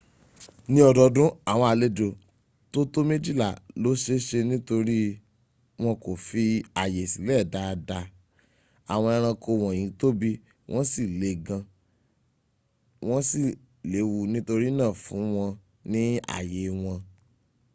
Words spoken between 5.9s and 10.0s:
kò fi àyè sílẹ̀ dáadáa àwọn eranko wọ́nyí